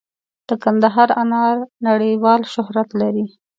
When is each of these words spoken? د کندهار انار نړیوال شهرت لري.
د 0.47 0.49
کندهار 0.63 1.09
انار 1.23 1.55
نړیوال 1.87 2.41
شهرت 2.53 2.89
لري. 3.01 3.25